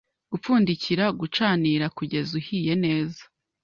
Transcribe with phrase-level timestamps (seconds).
[0.31, 1.05] Gupfundikira.
[1.19, 3.21] Gucanira kugeza uhiye neza